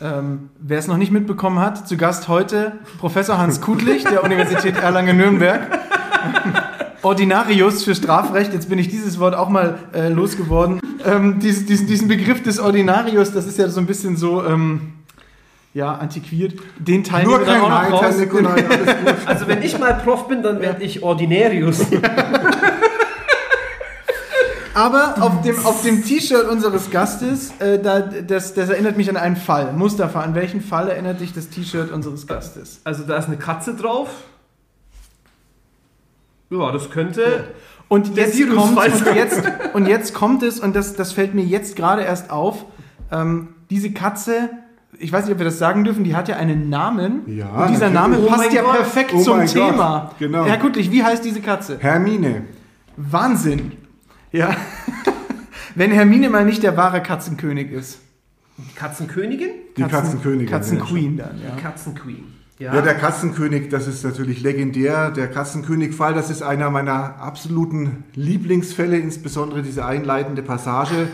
[0.00, 4.76] Ähm, wer es noch nicht mitbekommen hat, zu Gast heute Professor Hans Kudlich der Universität
[4.76, 5.60] Erlangen-Nürnberg.
[7.02, 10.80] Ordinarius für Strafrecht, jetzt bin ich dieses Wort auch mal äh, losgeworden.
[11.04, 14.92] Ähm, dies, diesen, diesen Begriff des Ordinarius, das ist ja so ein bisschen so, ähm,
[15.74, 16.54] ja, antiquiert.
[16.78, 18.14] Den Teil Nur kein auch noch raus.
[19.26, 21.86] Also wenn ich mal Prof bin, dann werde ich Ordinarius.
[24.74, 29.16] Aber auf dem, auf dem T-Shirt unseres Gastes, äh, da, das, das erinnert mich an
[29.16, 29.72] einen Fall.
[29.72, 32.80] Mustafa, an welchen Fall erinnert dich das T-Shirt unseres Gastes?
[32.84, 34.08] Also da ist eine Katze drauf.
[36.50, 37.44] Ja, das könnte.
[37.88, 39.42] Und jetzt, kommt, und, jetzt,
[39.74, 42.64] und jetzt kommt es, und das, das fällt mir jetzt gerade erst auf,
[43.10, 44.50] ähm, diese Katze
[44.98, 47.22] ich weiß nicht, ob wir das sagen dürfen, die hat ja einen Namen.
[47.26, 48.76] Ja, und dieser Name oh passt ja Gott.
[48.76, 50.10] perfekt oh zum Thema.
[50.10, 50.18] Gott.
[50.18, 50.44] Genau.
[50.44, 51.78] Herr Kuttlich, wie heißt diese Katze?
[51.80, 52.44] Hermine.
[52.96, 53.72] Wahnsinn.
[54.32, 54.56] Ja.
[55.74, 58.00] Wenn Hermine mal nicht der wahre Katzenkönig ist.
[58.58, 59.50] Die Katzenkönigin?
[59.76, 60.48] Die Katzenkönigin.
[60.48, 61.54] Katzenqueen dann, ja.
[61.54, 62.24] Die Katzenqueen.
[62.58, 62.74] Ja.
[62.74, 65.10] ja, der Katzenkönig, das ist natürlich legendär.
[65.10, 71.08] Der Katzenkönig-Fall, das ist einer meiner absoluten Lieblingsfälle, insbesondere diese einleitende Passage.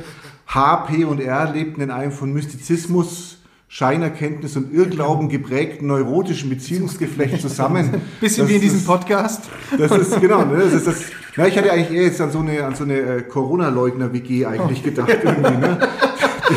[0.48, 3.38] H, P und R lebten in einem von Mystizismus
[3.68, 8.00] Scheinerkenntnis und Irrglauben geprägten neurotischen Beziehungsgeflecht zusammen.
[8.20, 9.42] Bisschen das wie in diesem Podcast.
[9.76, 10.44] Das ist genau.
[10.44, 11.02] Ne, das ist das,
[11.37, 14.83] na, ich hatte eigentlich eher jetzt an so eine, an so eine äh, Corona-Leugner-WG eigentlich
[14.83, 15.57] gedacht irgendwie.
[15.57, 15.78] Ne?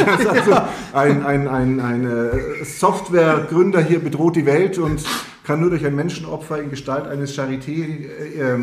[0.08, 0.54] Also
[0.94, 5.04] ein ein, ein, ein äh, Softwaregründer hier bedroht die Welt und
[5.44, 8.06] kann nur durch ein Menschenopfer in Gestalt eines Charité
[8.40, 8.58] äh,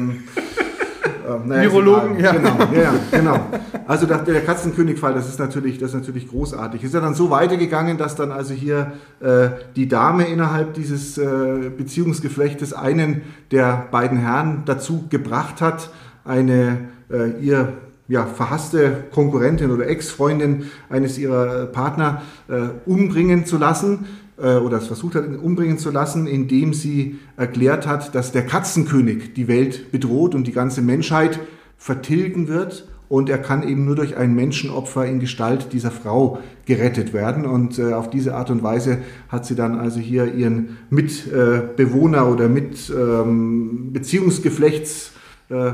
[1.28, 2.32] ähm, äh, naja, Virologen, ja.
[2.32, 3.40] Genau, ja, genau.
[3.86, 6.82] Also der, Katzenkönig-Fall, das ist natürlich, das ist natürlich großartig.
[6.82, 11.70] Ist ja dann so weitergegangen, dass dann also hier äh, die Dame innerhalb dieses äh,
[11.76, 15.90] Beziehungsgeflechtes einen der beiden Herren dazu gebracht hat,
[16.24, 17.72] eine äh, ihr
[18.08, 24.06] ja, verhasste Konkurrentin oder Ex-Freundin eines ihrer Partner äh, umbringen zu lassen
[24.40, 29.35] äh, oder es versucht hat, umbringen zu lassen, indem sie erklärt hat, dass der Katzenkönig
[29.35, 31.40] die Welt bedroht und die ganze Menschheit
[31.77, 37.14] vertilgen wird und er kann eben nur durch ein Menschenopfer in Gestalt dieser Frau gerettet
[37.14, 37.46] werden.
[37.46, 38.98] Und äh, auf diese Art und Weise
[39.29, 45.12] hat sie dann also hier ihren Mitbewohner äh, oder mit ähm, Beziehungsgeflechts
[45.48, 45.72] äh,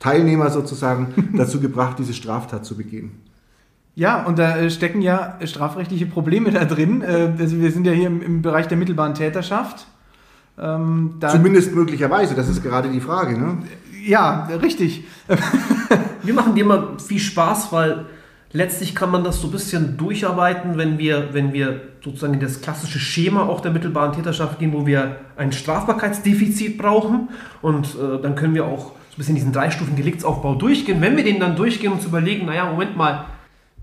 [0.00, 3.12] Teilnehmer sozusagen dazu gebracht, diese Straftat zu begehen.
[3.98, 7.02] Ja, und da äh, stecken ja strafrechtliche Probleme da drin.
[7.02, 9.88] Äh, also wir sind ja hier im, im Bereich der mittelbaren Täterschaft.
[10.56, 13.36] Ähm, Zumindest möglicherweise, das ist gerade die Frage.
[13.36, 13.58] Ne?
[14.06, 15.02] ja, richtig.
[16.22, 18.06] Wir machen dir mal viel Spaß, weil
[18.52, 22.60] letztlich kann man das so ein bisschen durcharbeiten, wenn wir, wenn wir sozusagen in das
[22.60, 27.30] klassische Schema auch der mittelbaren Täterschaft gehen, wo wir ein Strafbarkeitsdefizit brauchen.
[27.62, 31.00] Und äh, dann können wir auch so ein bisschen diesen dreistufigen Deliktsaufbau durchgehen.
[31.00, 33.24] Wenn wir den dann durchgehen und uns überlegen, naja, Moment mal,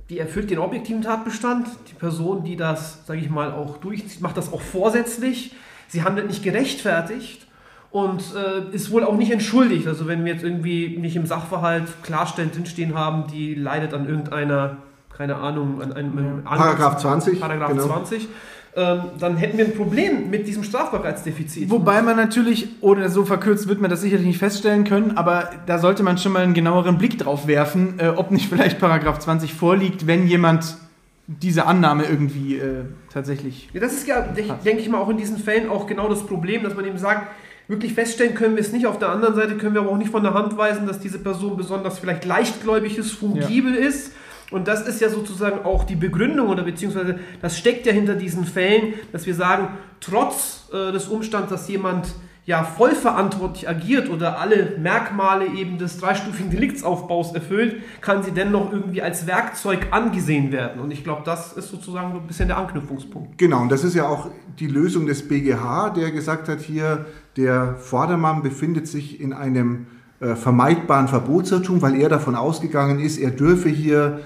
[0.10, 4.38] die erfüllt den objektiven Tatbestand, die Person, die das, sage ich mal, auch durchzieht, macht
[4.38, 5.56] das auch vorsätzlich,
[5.88, 7.48] sie handelt nicht gerechtfertigt
[7.92, 9.88] und äh, ist wohl auch nicht entschuldigt.
[9.88, 14.78] Also wenn wir jetzt irgendwie nicht im Sachverhalt klarstellen drinstehen haben, die leidet an irgendeiner,
[15.16, 17.86] keine Ahnung, an einem Paragraph 20, Paragraph genau.
[17.86, 18.28] 20,
[18.76, 21.70] ähm, dann hätten wir ein Problem mit diesem Strafbarkeitsdefizit.
[21.70, 25.80] Wobei man natürlich, oder so verkürzt wird man das sicherlich nicht feststellen können, aber da
[25.80, 29.54] sollte man schon mal einen genaueren Blick drauf werfen, äh, ob nicht vielleicht Paragraph 20
[29.54, 30.78] vorliegt, wenn jemand
[31.28, 33.70] diese Annahme irgendwie äh, tatsächlich.
[33.74, 36.26] Ja, das ist ja, de- denke ich mal, auch in diesen Fällen auch genau das
[36.26, 37.28] Problem, dass man eben sagt,
[37.68, 38.86] wirklich feststellen können wir es nicht.
[38.86, 41.18] Auf der anderen Seite können wir aber auch nicht von der Hand weisen, dass diese
[41.18, 44.12] Person besonders vielleicht leichtgläubig ist, fungibel ist.
[44.52, 48.46] Und das ist ja sozusagen auch die Begründung oder beziehungsweise das steckt ja hinter diesen
[48.46, 52.08] Fällen, dass wir sagen, trotz äh, des Umstands, dass jemand
[52.46, 59.02] ja vollverantwortlich agiert oder alle Merkmale eben des dreistufigen Deliktsaufbaus erfüllt, kann sie dennoch irgendwie
[59.02, 60.80] als Werkzeug angesehen werden.
[60.80, 63.40] Und ich glaube, das ist sozusagen so ein bisschen der Anknüpfungspunkt.
[63.40, 64.30] Genau, und das ist ja auch
[64.60, 67.06] die Lösung des BGH, der gesagt hat, hier,
[67.36, 69.88] der Vordermann befindet sich in einem
[70.20, 74.22] äh, vermeidbaren Verbotsirrtum, weil er davon ausgegangen ist, er dürfe hier,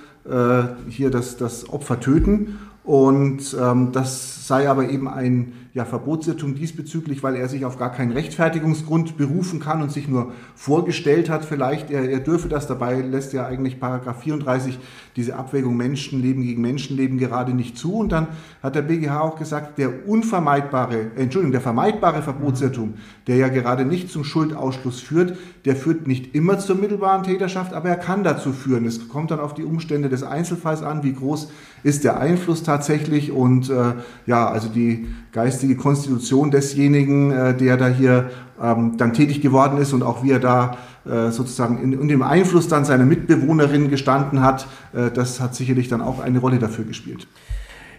[0.89, 2.59] hier das, das Opfer töten.
[2.83, 7.91] Und ähm, das sei aber eben ein ja, Verbotsirrtum diesbezüglich, weil er sich auf gar
[7.91, 12.65] keinen Rechtfertigungsgrund berufen kann und sich nur vorgestellt hat, vielleicht er, er dürfe das.
[12.65, 14.79] Dabei lässt ja eigentlich Paragraph 34
[15.15, 17.93] diese Abwägung Menschenleben gegen Menschenleben gerade nicht zu.
[17.93, 18.29] Und dann
[18.63, 22.95] hat der BGH auch gesagt, der unvermeidbare, äh, Entschuldigung, der vermeidbare Verbotsirrtum,
[23.27, 27.89] der ja gerade nicht zum Schuldausschluss führt, der führt nicht immer zur mittelbaren Täterschaft, aber
[27.89, 28.85] er kann dazu führen.
[28.85, 31.51] Es kommt dann auf die Umstände des Einzelfalls an, wie groß
[31.83, 33.93] ist der Einfluss tatsächlich und äh,
[34.25, 38.29] ja, also die geistige Konstitution desjenigen, äh, der da hier
[38.61, 42.21] ähm, dann tätig geworden ist und auch wie er da äh, sozusagen in, in dem
[42.21, 46.85] Einfluss dann seiner Mitbewohnerin gestanden hat, äh, das hat sicherlich dann auch eine Rolle dafür
[46.85, 47.27] gespielt.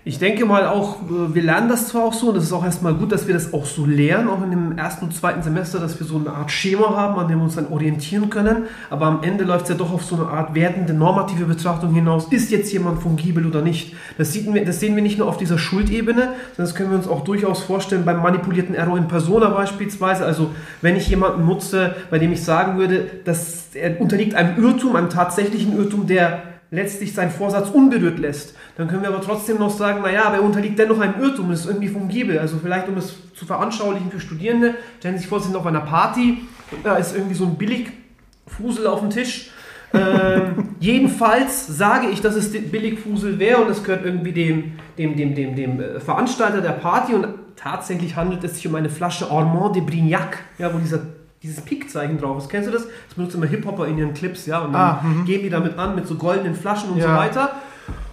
[0.03, 2.65] Ich denke mal auch, äh, wir lernen das zwar auch so, und es ist auch
[2.65, 5.79] erstmal gut, dass wir das auch so lernen, auch in dem ersten und zweiten Semester,
[5.79, 8.65] dass wir so eine Art Schema haben, an dem wir uns dann orientieren können.
[8.89, 12.29] Aber am Ende läuft es ja doch auf so eine Art wertende, normative Betrachtung hinaus.
[12.33, 13.95] Ist jetzt jemand fungibel oder nicht?
[14.17, 17.07] Das, wir- das sehen wir nicht nur auf dieser Schuldebene, sondern das können wir uns
[17.07, 20.25] auch durchaus vorstellen beim manipulierten Error in Persona beispielsweise.
[20.25, 20.49] Also
[20.81, 25.11] wenn ich jemanden nutze, bei dem ich sagen würde, dass er unterliegt einem Irrtum, einem
[25.11, 30.03] tatsächlichen Irrtum, der letztlich seinen Vorsatz unberührt lässt, dann können wir aber trotzdem noch sagen,
[30.03, 32.39] naja, aber er unterliegt dennoch einem Irrtum, ist irgendwie fungibel.
[32.39, 35.67] Also vielleicht, um es zu veranschaulichen für Studierende, stellen Sie sich vor, Sie sind auf
[35.67, 36.39] einer Party
[36.83, 39.51] da ist irgendwie so ein Billigfusel auf dem Tisch.
[39.93, 45.35] ähm, jedenfalls sage ich, dass es Billigfusel wäre und es gehört irgendwie dem, dem, dem,
[45.35, 49.77] dem, dem äh, Veranstalter der Party und tatsächlich handelt es sich um eine Flasche Armand
[49.77, 51.01] de Brignac, ja, wo dieser
[51.43, 52.49] dieses Pik-Zeichen drauf ist.
[52.51, 52.85] Kennst du das?
[52.87, 55.25] Das benutzen immer Hip-Hopper in ihren Clips, ja, und dann Ah, mhm.
[55.25, 57.09] gehen die damit an mit so goldenen Flaschen und Ja.
[57.09, 57.53] so weiter.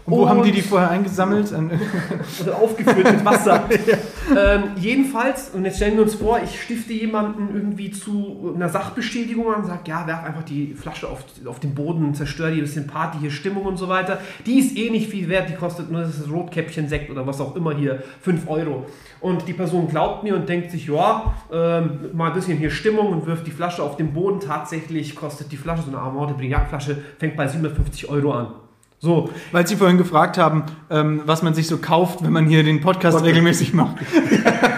[0.08, 1.54] Und wo haben die die vorher eingesammelt?
[2.42, 3.66] Oder aufgefüllt mit Wasser.
[4.38, 9.54] ähm, jedenfalls, und jetzt stellen wir uns vor, ich stifte jemanden irgendwie zu einer Sachbeschädigung
[9.54, 12.62] an und sage, ja, werf einfach die Flasche auf, auf den Boden, zerstör die ein
[12.62, 14.20] bisschen Party, hier Stimmung und so weiter.
[14.46, 17.76] Die ist eh nicht viel wert, die kostet nur das Rotkäppchen-Sekt oder was auch immer
[17.76, 18.86] hier, 5 Euro.
[19.20, 23.08] Und die Person glaubt mir und denkt sich, ja, ähm, mal ein bisschen hier Stimmung
[23.08, 24.40] und wirft die Flasche auf den Boden.
[24.40, 28.67] Tatsächlich kostet die Flasche, so eine Armand de Brignac-Flasche, fängt bei 750 Euro an.
[29.00, 32.64] So, Weil Sie vorhin gefragt haben, ähm, was man sich so kauft, wenn man hier
[32.64, 33.98] den Podcast regelmäßig macht.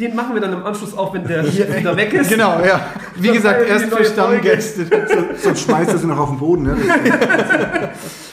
[0.00, 2.30] den machen wir dann im Anschluss auf, wenn der hier wieder weg ist.
[2.30, 2.86] Genau, ja.
[3.16, 4.86] Wie Das gesagt, erst für Stammgäste.
[5.36, 6.62] Sonst schmeißt er sie noch auf den Boden.
[6.64, 6.76] Ne?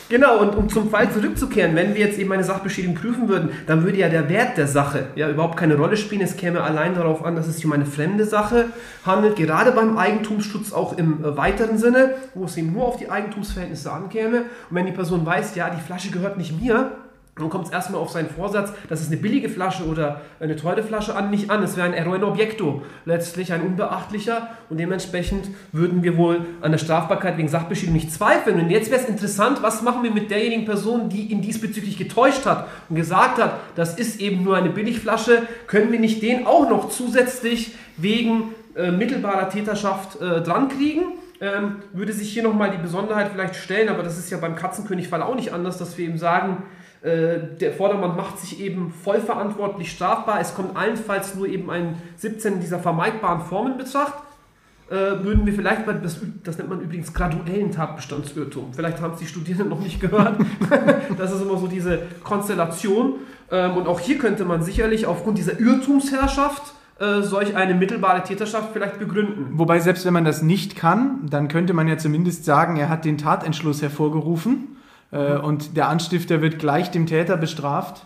[0.10, 3.84] Genau, und um zum Fall zurückzukehren, wenn wir jetzt eben eine Sachbeschädigung prüfen würden, dann
[3.84, 6.22] würde ja der Wert der Sache ja überhaupt keine Rolle spielen.
[6.22, 8.68] Es käme allein darauf an, dass es sich um eine fremde Sache
[9.06, 13.12] handelt, gerade beim Eigentumsschutz auch im äh, weiteren Sinne, wo es eben nur auf die
[13.12, 14.44] Eigentumsverhältnisse ankäme.
[14.70, 16.92] Und wenn die Person weiß, ja, die Flasche gehört nicht mir,
[17.40, 20.84] dann kommt es erstmal auf seinen Vorsatz, dass es eine billige Flasche oder eine teure
[20.84, 21.64] Flasche an, nicht an.
[21.64, 26.72] Es wäre ein Error in Objekto, letztlich ein unbeachtlicher und dementsprechend würden wir wohl an
[26.72, 28.60] der Strafbarkeit wegen Sachbeschädigung nicht zweifeln.
[28.60, 32.46] Und jetzt wäre es interessant, was machen wir mit derjenigen Person, die ihn diesbezüglich getäuscht
[32.46, 36.70] hat und gesagt hat, das ist eben nur eine Billigflasche, können wir nicht den auch
[36.70, 41.04] noch zusätzlich wegen äh, mittelbarer Täterschaft äh, drankriegen?
[41.40, 45.22] ähm, würde sich hier nochmal die Besonderheit vielleicht stellen, aber das ist ja beim Katzenkönig-Fall
[45.22, 46.64] auch nicht anders, dass wir eben sagen,
[47.04, 50.42] der Vordermann macht sich eben vollverantwortlich strafbar.
[50.42, 54.16] Es kommt allenfalls nur eben ein 17 dieser vermeidbaren Formen Betracht.
[54.90, 58.74] Äh, würden wir vielleicht, bei, das, das nennt man übrigens graduellen Tatbestandsirrtum.
[58.74, 60.40] Vielleicht haben es die Studierenden noch nicht gehört.
[61.18, 63.16] das ist immer so diese Konstellation.
[63.52, 68.70] Ähm, und auch hier könnte man sicherlich aufgrund dieser Irrtumsherrschaft äh, solch eine mittelbare Täterschaft
[68.72, 69.48] vielleicht begründen.
[69.60, 73.04] Wobei, selbst wenn man das nicht kann, dann könnte man ja zumindest sagen, er hat
[73.04, 74.77] den Tatentschluss hervorgerufen
[75.12, 78.06] äh, und der Anstifter wird gleich dem Täter bestraft.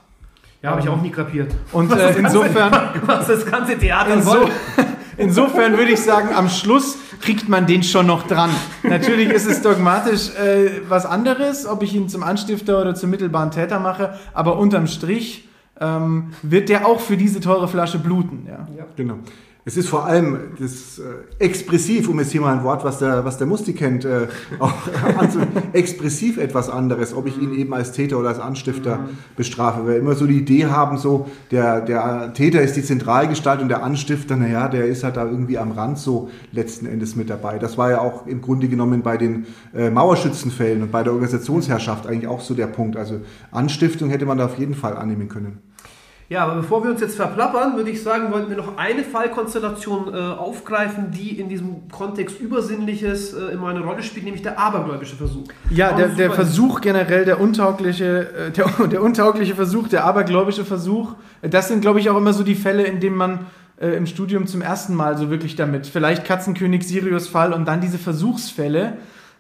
[0.62, 1.52] Ja, habe ich auch nie kapiert.
[1.72, 2.72] Und äh, insofern.
[3.06, 4.50] Was das ganze Theater Inso soll.
[5.18, 8.52] insofern würde ich sagen, am Schluss kriegt man den schon noch dran.
[8.84, 13.52] Natürlich ist es dogmatisch äh, was anderes, ob ich ihn zum Anstifter oder zum mittelbaren
[13.52, 15.48] Täter mache, aber unterm Strich
[15.80, 18.48] ähm, wird der auch für diese teure Flasche bluten.
[18.48, 18.68] Ja.
[18.96, 19.16] Genau.
[19.64, 21.04] Es ist vor allem das äh,
[21.38, 24.28] expressiv, um jetzt hier mal ein Wort, was der, was der Musti kennt, äh,
[24.60, 24.74] auch
[25.20, 25.40] anzu,
[25.74, 29.82] expressiv etwas anderes, ob ich ihn eben als Täter oder als Anstifter bestrafe.
[29.82, 33.70] Weil wir immer so die Idee haben, so der, der Täter ist die Zentralgestalt und
[33.70, 37.60] der Anstifter, naja, der ist halt da irgendwie am Rand so letzten Endes mit dabei.
[37.60, 39.46] Das war ja auch im Grunde genommen bei den
[39.76, 42.98] äh, Mauerschützenfällen und bei der Organisationsherrschaft eigentlich auch so der Punkt.
[42.98, 43.20] Also
[43.52, 45.60] Anstiftung hätte man da auf jeden Fall annehmen können.
[46.32, 50.14] Ja, aber bevor wir uns jetzt verplappern, würde ich sagen, wollten wir noch eine Fallkonstellation
[50.14, 55.18] äh, aufgreifen, die in diesem Kontext Übersinnliches äh, immer eine Rolle spielt, nämlich der abergläubische
[55.18, 55.44] Versuch.
[55.70, 61.16] Ja, der, der Versuch generell, der untaugliche, äh, der, der untaugliche Versuch, der abergläubische Versuch,
[61.42, 63.48] das sind, glaube ich, auch immer so die Fälle, in denen man
[63.82, 67.98] äh, im Studium zum ersten Mal so wirklich damit, vielleicht Katzenkönig, Sirius-Fall und dann diese
[67.98, 68.94] Versuchsfälle,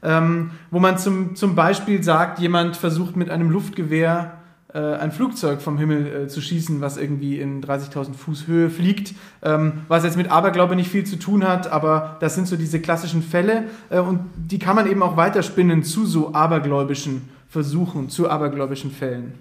[0.04, 4.41] ähm, wo man zum, zum Beispiel sagt, jemand versucht mit einem Luftgewehr
[4.74, 9.14] äh, ein Flugzeug vom Himmel äh, zu schießen, was irgendwie in 30.000 Fuß Höhe fliegt,
[9.42, 12.80] ähm, was jetzt mit Aberglaube nicht viel zu tun hat, aber das sind so diese
[12.80, 18.30] klassischen Fälle äh, und die kann man eben auch weiterspinnen zu so abergläubischen Versuchen, zu
[18.30, 19.34] abergläubischen Fällen.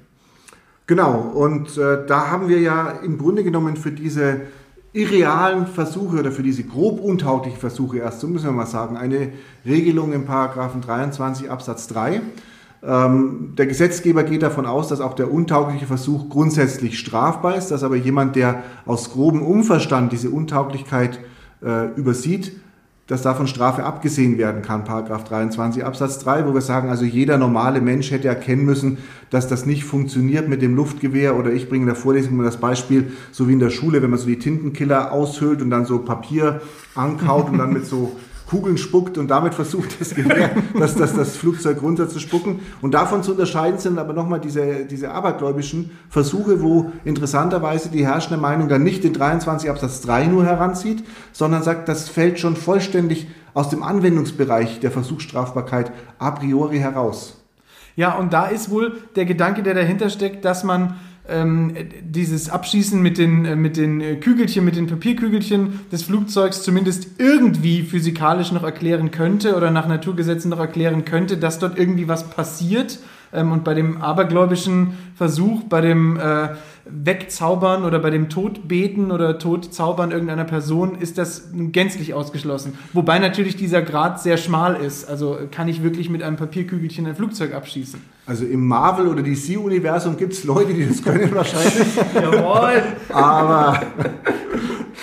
[0.87, 4.41] Genau, und äh, da haben wir ja im Grunde genommen für diese
[4.93, 9.33] irrealen Versuche oder für diese grob untauglichen Versuche erst, so müssen wir mal sagen, eine
[9.65, 12.23] Regelung im Paragraphen 23 Absatz 3.
[12.83, 17.83] Ähm, der Gesetzgeber geht davon aus, dass auch der untaugliche Versuch grundsätzlich strafbar ist, dass
[17.83, 21.21] aber jemand, der aus grobem Unverstand diese Untauglichkeit
[21.63, 22.53] äh, übersieht,
[23.07, 27.39] dass davon Strafe abgesehen werden kann, Paragraph 23 Absatz 3, wo wir sagen, also jeder
[27.39, 28.99] normale Mensch hätte erkennen müssen,
[29.31, 32.59] dass das nicht funktioniert mit dem Luftgewehr oder ich bringe in der Vorlesung mal das
[32.59, 35.99] Beispiel, so wie in der Schule, wenn man so die Tintenkiller aushöhlt und dann so
[35.99, 36.61] Papier
[36.95, 38.17] ankaut und dann mit so
[38.51, 42.59] Kugeln spuckt und damit versucht, das Gewehr, das, das, das Flugzeug runterzuspucken.
[42.83, 48.41] Und davon zu unterscheiden sind aber nochmal diese, diese abergläubischen Versuche, wo interessanterweise die herrschende
[48.41, 53.29] Meinung dann nicht den 23 Absatz 3 nur heranzieht, sondern sagt, das fällt schon vollständig
[53.55, 57.37] aus dem Anwendungsbereich der Versuchsstrafbarkeit a priori heraus.
[57.95, 60.95] Ja, und da ist wohl der Gedanke, der dahinter steckt, dass man
[61.31, 66.63] ähm, dieses Abschießen mit den, äh, mit den äh, Kügelchen, mit den Papierkügelchen des Flugzeugs
[66.63, 72.09] zumindest irgendwie physikalisch noch erklären könnte oder nach Naturgesetzen noch erklären könnte, dass dort irgendwie
[72.09, 72.99] was passiert.
[73.33, 76.49] Ähm, und bei dem abergläubischen Versuch, bei dem äh,
[76.85, 82.79] Wegzaubern oder bei dem Todbeten oder Todzaubern irgendeiner Person ist das gänzlich ausgeschlossen.
[82.93, 85.09] Wobei natürlich dieser Grad sehr schmal ist.
[85.09, 88.01] Also kann ich wirklich mit einem Papierkügelchen ein Flugzeug abschießen.
[88.27, 91.97] Also im Marvel- oder DC-Universum gibt es Leute, die das können wahrscheinlich.
[92.15, 92.83] Jawohl!
[93.09, 93.81] Aber,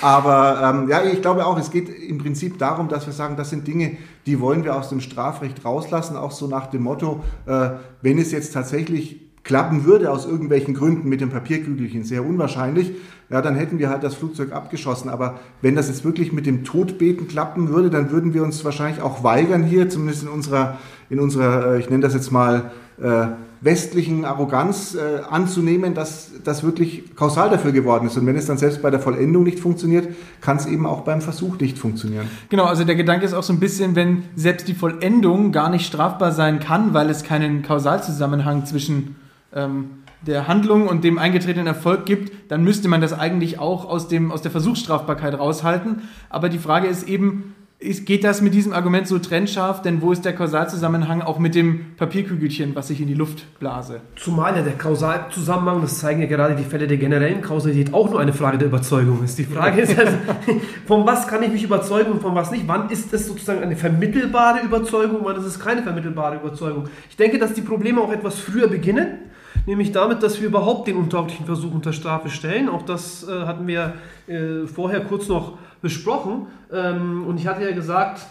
[0.02, 3.50] aber ähm, ja, ich glaube auch, es geht im Prinzip darum, dass wir sagen, das
[3.50, 7.70] sind Dinge, die wollen wir aus dem Strafrecht rauslassen, auch so nach dem Motto, äh,
[8.02, 12.92] wenn es jetzt tatsächlich klappen würde aus irgendwelchen Gründen mit dem Papierkügelchen, sehr unwahrscheinlich,
[13.30, 15.10] ja, dann hätten wir halt das Flugzeug abgeschossen.
[15.10, 19.02] Aber wenn das jetzt wirklich mit dem Todbeten klappen würde, dann würden wir uns wahrscheinlich
[19.02, 20.78] auch weigern hier, zumindest in unserer,
[21.10, 23.28] in unserer, äh, ich nenne das jetzt mal, äh,
[23.62, 28.18] westlichen Arroganz äh, anzunehmen, dass das wirklich kausal dafür geworden ist.
[28.18, 30.10] Und wenn es dann selbst bei der Vollendung nicht funktioniert,
[30.42, 32.28] kann es eben auch beim Versuch nicht funktionieren.
[32.50, 35.88] Genau, also der Gedanke ist auch so ein bisschen, wenn selbst die Vollendung gar nicht
[35.88, 39.16] strafbar sein kann, weil es keinen Kausalzusammenhang zwischen
[39.54, 44.08] ähm, der Handlung und dem eingetretenen Erfolg gibt, dann müsste man das eigentlich auch aus,
[44.08, 46.02] dem, aus der Versuchsstrafbarkeit raushalten.
[46.30, 49.84] Aber die Frage ist eben, ist, geht das mit diesem Argument so trennscharf?
[49.84, 54.02] Denn wo ist der Kausalzusammenhang auch mit dem Papierkügelchen, was ich in die Luft blase?
[54.16, 58.20] Zumal ja der Kausalzusammenhang, das zeigen ja gerade die Fälle der generellen Kausalität, auch nur
[58.20, 59.38] eine Frage der Überzeugung ist.
[59.38, 60.14] Die Frage ist also,
[60.88, 62.68] von was kann ich mich überzeugen und von was nicht?
[62.68, 66.86] Wann ist es sozusagen eine vermittelbare Überzeugung, wann ist es keine vermittelbare Überzeugung?
[67.12, 69.20] Ich denke, dass die Probleme auch etwas früher beginnen,
[69.65, 72.70] nämlich damit, dass wir überhaupt den untauglichen Versuch unter Strafe stellen.
[72.70, 73.93] Auch das äh, hatten wir
[74.28, 76.48] äh, vorher kurz noch besprochen.
[76.72, 78.22] Ähm, und ich hatte ja gesagt,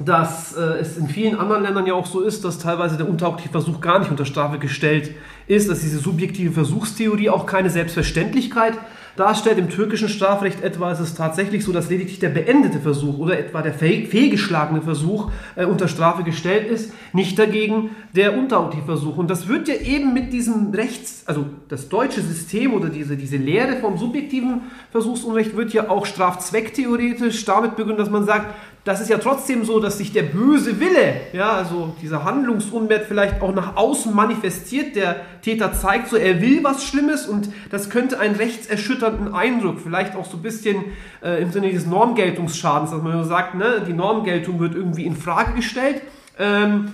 [0.00, 3.50] dass äh, es in vielen anderen Ländern ja auch so ist, dass teilweise der untaugliche
[3.50, 5.12] Versuch gar nicht unter Strafe gestellt
[5.46, 8.74] ist, dass diese subjektive Versuchstheorie auch keine Selbstverständlichkeit
[9.16, 9.58] darstellt.
[9.58, 13.62] Im türkischen Strafrecht etwa ist es tatsächlich so, dass lediglich der beendete Versuch oder etwa
[13.62, 19.16] der fehlgeschlagene Versuch äh, unter Strafe gestellt ist, nicht dagegen der untaugliche Versuch.
[19.16, 23.36] Und das wird ja eben mit diesem Rechts, also das deutsche System oder diese, diese
[23.36, 29.08] Lehre vom subjektiven Versuchsunrecht wird ja auch strafzwecktheoretisch damit begründet, dass man sagt, das ist
[29.08, 33.76] ja trotzdem so, dass sich der böse Wille, ja, also dieser Handlungsunwert vielleicht auch nach
[33.76, 34.94] außen manifestiert.
[34.94, 40.14] Der Täter zeigt so, er will was Schlimmes und das könnte einen rechtserschütternden Eindruck, vielleicht
[40.16, 40.84] auch so ein bisschen
[41.22, 45.16] äh, im Sinne des Normgeltungsschadens, dass man so sagt, ne, die Normgeltung wird irgendwie in
[45.16, 46.02] Frage gestellt.
[46.38, 46.92] Ähm,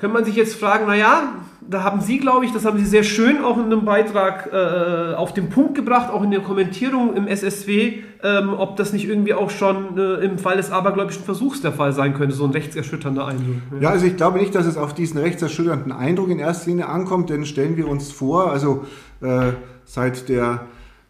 [0.00, 1.34] kann man sich jetzt fragen, naja,
[1.68, 5.14] da haben Sie, glaube ich, das haben Sie sehr schön auch in einem Beitrag äh,
[5.14, 9.34] auf den Punkt gebracht, auch in der Kommentierung im SSW, ähm, ob das nicht irgendwie
[9.34, 13.26] auch schon äh, im Fall des abergläubischen Versuchs der Fall sein könnte, so ein rechtserschütternder
[13.26, 13.56] Eindruck.
[13.72, 13.80] Ja.
[13.80, 17.30] ja, also ich glaube nicht, dass es auf diesen rechtserschütternden Eindruck in erster Linie ankommt,
[17.30, 18.84] denn stellen wir uns vor, also
[19.20, 19.52] äh,
[19.84, 20.66] seit der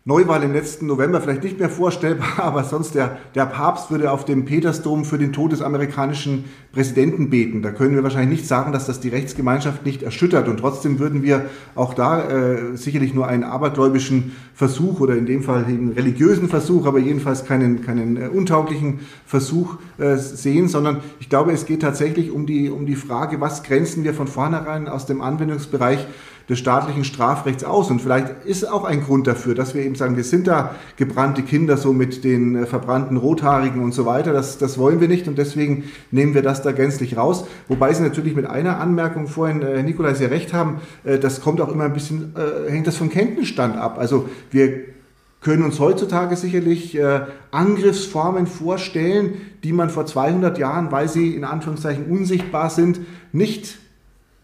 [0.06, 4.26] Neuwahl im letzten November vielleicht nicht mehr vorstellbar, aber sonst der, der Papst würde auf
[4.26, 7.62] dem Petersdom für den Tod des amerikanischen Präsidenten beten.
[7.62, 10.46] Da können wir wahrscheinlich nicht sagen, dass das die Rechtsgemeinschaft nicht erschüttert.
[10.46, 15.42] Und trotzdem würden wir auch da äh, sicherlich nur einen abergläubischen Versuch oder in dem
[15.42, 21.30] Fall einen religiösen Versuch, aber jedenfalls keinen, keinen äh, untauglichen Versuch äh, sehen, sondern ich
[21.30, 25.06] glaube, es geht tatsächlich um die, um die Frage, was grenzen wir von vornherein aus
[25.06, 26.06] dem Anwendungsbereich
[26.48, 27.90] des staatlichen Strafrechts aus.
[27.90, 31.42] Und vielleicht ist auch ein Grund dafür, dass wir eben sagen, wir sind da gebrannte
[31.42, 34.33] Kinder so mit den äh, verbrannten Rothaarigen und so weiter.
[34.33, 37.46] Das, das wollen wir nicht und deswegen nehmen wir das da gänzlich raus.
[37.68, 41.61] Wobei Sie natürlich mit einer Anmerkung vorhin, äh, Nikolai, sehr recht haben, äh, das kommt
[41.61, 42.35] auch immer ein bisschen,
[42.68, 43.98] hängt das vom Kenntnisstand ab.
[43.98, 44.94] Also wir
[45.44, 51.44] können uns heutzutage sicherlich äh, Angriffsformen vorstellen, die man vor 200 Jahren, weil sie in
[51.44, 53.00] Anführungszeichen unsichtbar sind,
[53.33, 53.78] nicht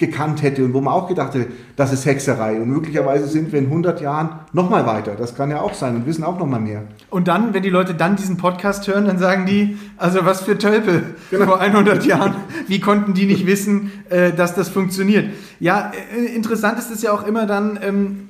[0.01, 2.61] gekannt hätte und wo man auch gedacht hätte, das ist Hexerei.
[2.61, 5.15] Und möglicherweise sind wir in 100 Jahren noch mal weiter.
[5.15, 6.85] Das kann ja auch sein und wissen auch noch mal mehr.
[7.11, 10.57] Und dann, wenn die Leute dann diesen Podcast hören, dann sagen die, also was für
[10.57, 11.45] Tölpel genau.
[11.45, 12.35] vor 100 Jahren.
[12.67, 15.27] Wie konnten die nicht wissen, äh, dass das funktioniert?
[15.61, 18.30] Ja, äh, interessant ist es ja auch immer dann, ähm,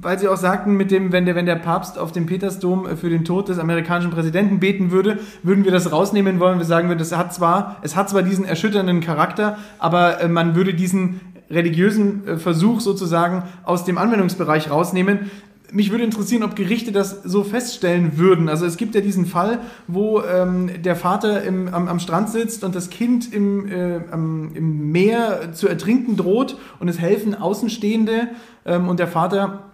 [0.00, 2.96] weil Sie auch sagten, mit dem, wenn der, wenn der Papst auf dem Petersdom äh,
[2.96, 6.58] für den Tod des amerikanischen Präsidenten beten würde, würden wir das rausnehmen wollen.
[6.58, 10.74] Wir sagen, das hat zwar, es hat zwar diesen erschütternden Charakter, aber äh, man würde
[10.74, 15.30] diesen religiösen äh, Versuch sozusagen aus dem Anwendungsbereich rausnehmen.
[15.72, 18.48] Mich würde interessieren, ob Gerichte das so feststellen würden.
[18.48, 22.62] Also es gibt ja diesen Fall, wo ähm, der Vater im, am, am, Strand sitzt
[22.62, 28.28] und das Kind im, äh, am, im Meer zu ertrinken droht und es helfen Außenstehende
[28.66, 29.64] ähm, und der Vater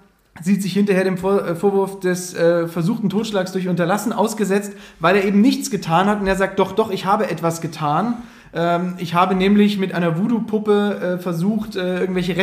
[0.40, 5.25] sieht sich hinterher dem äh, Vorwurf des äh, versuchten Totschlags durch Unterlassen ausgesetzt, weil er
[5.25, 8.23] eben nichts getan hat und er sagt, doch, doch, ich habe etwas getan.
[8.53, 12.37] Ähm, ich habe nämlich mit einer Voodoo-Puppe äh, versucht, äh, irgendwelche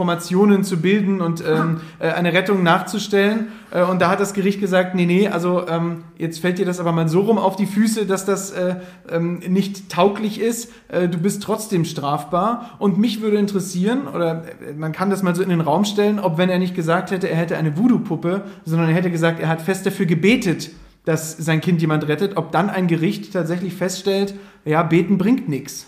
[0.00, 3.48] Rettungsformationen zu bilden und ähm, äh, eine Rettung nachzustellen.
[3.70, 6.80] Äh, und da hat das Gericht gesagt, nee, nee, also ähm, jetzt fällt dir das
[6.80, 8.76] aber mal so rum auf die Füße, dass das äh,
[9.10, 10.72] ähm, nicht tauglich ist.
[10.88, 12.76] Äh, du bist trotzdem strafbar.
[12.78, 14.44] Und mich würde interessieren, oder
[14.76, 17.28] man kann das mal so in den Raum stellen, ob wenn er nicht gesagt hätte,
[17.28, 20.70] er hätte eine Voodoo-Puppe, sondern er hätte gesagt, er hat fest dafür gebetet,
[21.04, 24.34] dass sein Kind jemand rettet, ob dann ein Gericht tatsächlich feststellt,
[24.64, 25.86] ja, beten bringt nichts.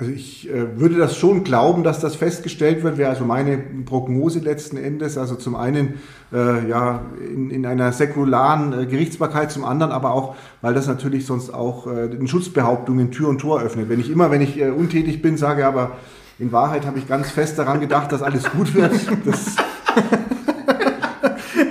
[0.00, 4.38] Also ich äh, würde das schon glauben, dass das festgestellt wird, wäre also meine Prognose
[4.38, 5.18] letzten Endes.
[5.18, 6.00] Also zum einen
[6.32, 11.26] äh, ja in, in einer säkularen äh, Gerichtsbarkeit, zum anderen aber auch, weil das natürlich
[11.26, 13.90] sonst auch äh, den Schutzbehauptungen Tür und Tor öffnet.
[13.90, 15.98] Wenn ich immer, wenn ich äh, untätig bin, sage, aber
[16.38, 18.92] in Wahrheit habe ich ganz fest daran gedacht, dass alles gut wird.
[19.26, 19.56] Das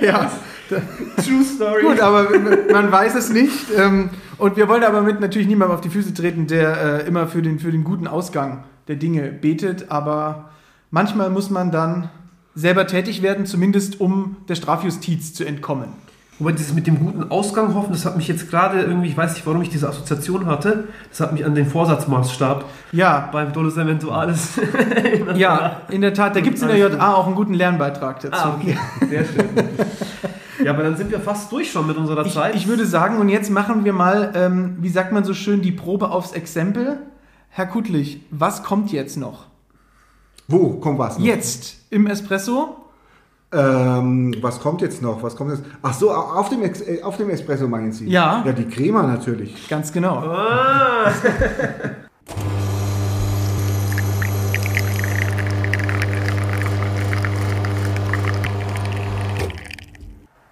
[0.00, 0.30] ja,
[1.16, 1.82] True Story.
[1.82, 2.28] Gut, aber
[2.72, 3.66] man weiß es nicht.
[3.76, 7.26] Ähm, und wir wollen aber mit natürlich niemandem auf die Füße treten, der äh, immer
[7.26, 9.90] für den, für den guten Ausgang der Dinge betet.
[9.90, 10.50] Aber
[10.90, 12.10] manchmal muss man dann
[12.54, 15.92] selber tätig werden, zumindest um der Strafjustiz zu entkommen.
[16.40, 19.34] Wobei dieses mit dem guten Ausgang hoffen, das hat mich jetzt gerade irgendwie, ich weiß
[19.34, 23.28] nicht, warum ich diese Assoziation hatte, das hat mich an den Vorsatzmaßstab ja.
[23.30, 24.58] beim Dolus Eventualis.
[25.34, 28.32] ja, in der Tat, da gibt es in der JA auch einen guten Lernbeitrag dazu.
[28.32, 28.76] Ah, okay,
[29.08, 29.48] sehr schön.
[30.62, 32.54] Ja, aber dann sind wir fast durch schon mit unserer ich, Zeit.
[32.54, 35.72] Ich würde sagen, und jetzt machen wir mal, ähm, wie sagt man so schön, die
[35.72, 36.98] Probe aufs Exempel.
[37.48, 39.46] Herr Kuttlich, was kommt jetzt noch?
[40.48, 41.24] Wo kommt was noch?
[41.24, 42.76] Jetzt im Espresso.
[43.52, 45.24] Ähm, was kommt jetzt noch?
[45.24, 45.64] Was kommt jetzt?
[45.82, 48.08] Ach so, auf dem, Ex äh, auf dem Espresso meinen Sie?
[48.08, 48.44] Ja.
[48.46, 49.68] Ja, die Crema natürlich.
[49.68, 50.18] Ganz genau.
[50.18, 51.12] Ah.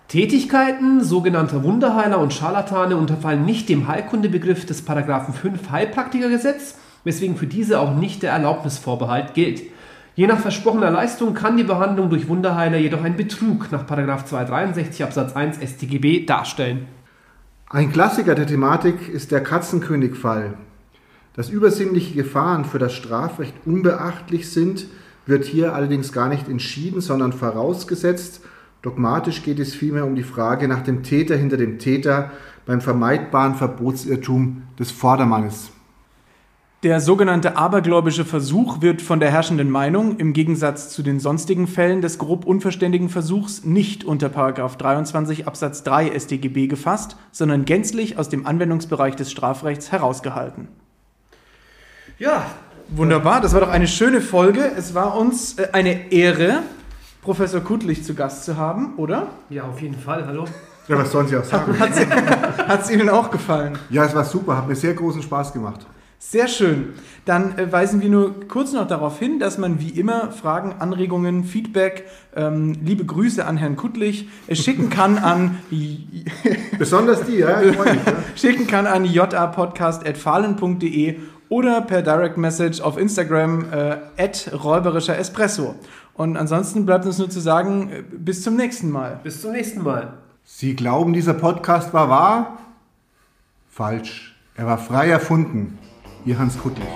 [0.09, 7.47] Tätigkeiten sogenannter Wunderheiler und Scharlatane unterfallen nicht dem Heilkundebegriff des Paragraphen 5 Heilpraktikergesetz, weswegen für
[7.47, 9.63] diese auch nicht der Erlaubnisvorbehalt gilt.
[10.19, 15.37] Je nach versprochener Leistung kann die Behandlung durch Wunderheiler jedoch einen Betrug nach 263 Absatz
[15.37, 16.89] 1 StGB darstellen.
[17.71, 20.55] Ein Klassiker der Thematik ist der Katzenkönig-Fall.
[21.35, 24.87] Dass übersinnliche Gefahren für das Strafrecht unbeachtlich sind,
[25.27, 28.41] wird hier allerdings gar nicht entschieden, sondern vorausgesetzt.
[28.83, 32.33] Dogmatisch geht es vielmehr um die Frage nach dem Täter hinter dem Täter
[32.67, 35.71] beim vermeidbaren Verbotsirrtum des Vordermannes.
[36.85, 42.03] Der sogenannte abergläubische Versuch wird von der herrschenden Meinung im Gegensatz zu den sonstigen Fällen
[42.03, 48.47] des grob unverständigen Versuchs nicht unter 23 Absatz 3 StGB gefasst, sondern gänzlich aus dem
[48.47, 50.69] Anwendungsbereich des Strafrechts herausgehalten.
[52.21, 52.47] Ja,
[52.91, 54.73] Wunderbar, das war doch eine schöne Folge.
[54.75, 56.63] Es war uns äh, eine Ehre,
[57.21, 59.27] Professor Kutlich zu Gast zu haben, oder?
[59.51, 60.27] ja, auf jeden Fall.
[60.27, 60.47] Hallo.
[60.87, 61.79] Ja, was sollen Sie auch sagen?
[61.79, 63.79] Hat es Ihnen auch gefallen?
[63.91, 65.85] Ja, es war super, hat mir sehr großen Spaß gemacht.
[66.21, 66.95] Sehr schön.
[67.25, 71.45] Dann äh, weisen wir nur kurz noch darauf hin, dass man wie immer Fragen, Anregungen,
[71.45, 75.59] Feedback, ähm, liebe Grüße an Herrn Kuttlich äh, schicken kann an
[76.79, 77.77] Besonders die, ja, mich.
[77.77, 77.85] Ja.
[78.37, 85.77] schicken kann an japodcast@fahlen.de oder per Direct Message auf Instagram äh, at räuberischer Espresso.
[86.15, 89.21] Und ansonsten bleibt uns nur zu sagen, äh, bis zum nächsten Mal.
[89.23, 90.15] Bis zum nächsten Mal.
[90.45, 92.59] Sie glauben, dieser Podcast war wahr?
[93.71, 94.35] Falsch.
[94.57, 95.79] Er war frei erfunden.
[96.29, 96.87] Ihr Hans Kuttlich.